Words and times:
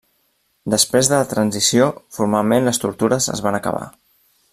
Després 0.73 1.09
de 1.11 1.19
la 1.19 1.27
transició, 1.33 1.89
formalment 2.17 2.71
les 2.71 2.81
tortures 2.85 3.29
es 3.35 3.45
van 3.49 3.59
acabar. 3.59 3.85